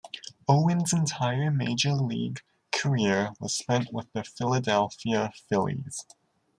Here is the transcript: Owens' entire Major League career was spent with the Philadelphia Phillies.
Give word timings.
Owens' 0.47 0.93
entire 0.93 1.51
Major 1.51 1.93
League 1.93 2.41
career 2.71 3.33
was 3.39 3.55
spent 3.55 3.93
with 3.93 4.11
the 4.13 4.23
Philadelphia 4.23 5.31
Phillies. 5.47 6.07